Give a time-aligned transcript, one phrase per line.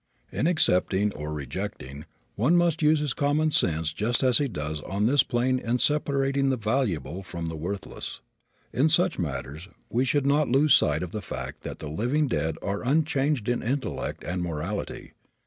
[0.31, 5.05] In accepting or rejecting, one must use his common sense just as he does on
[5.05, 8.19] this plane in separating the valuable from the worthless.
[8.73, 12.55] In such matters we should not lose sight of the fact that the living dead
[12.63, 15.13] are unchanged in intellect and morality.